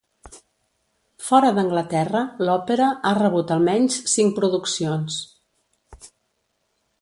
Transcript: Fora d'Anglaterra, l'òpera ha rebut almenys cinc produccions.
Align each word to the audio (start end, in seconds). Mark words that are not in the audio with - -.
Fora 1.25 1.51
d'Anglaterra, 1.57 2.21
l'òpera 2.47 2.87
ha 3.09 3.11
rebut 3.19 3.53
almenys 3.57 3.99
cinc 4.15 4.35
produccions. 4.41 5.21